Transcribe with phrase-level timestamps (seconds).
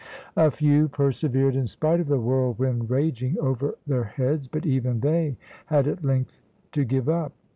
[0.35, 5.37] A few persevered, in spite of the whirlwind raging over their heads, but even they
[5.67, 7.33] had at length to give up.